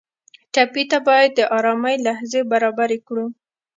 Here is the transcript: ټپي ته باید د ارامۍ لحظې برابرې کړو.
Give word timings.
ټپي 0.53 0.83
ته 0.91 0.97
باید 1.07 1.31
د 1.35 1.41
ارامۍ 1.57 1.95
لحظې 2.07 2.41
برابرې 2.51 2.99
کړو. 3.07 3.25